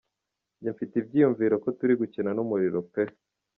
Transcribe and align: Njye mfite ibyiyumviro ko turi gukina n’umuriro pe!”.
Njye 0.57 0.69
mfite 0.75 0.93
ibyiyumviro 0.97 1.55
ko 1.63 1.69
turi 1.77 1.93
gukina 2.01 2.29
n’umuriro 2.33 2.79
pe!”. 2.93 3.03